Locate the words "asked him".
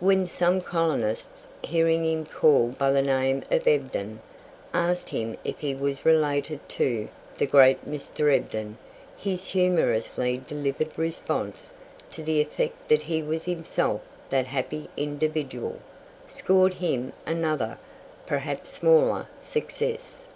4.74-5.36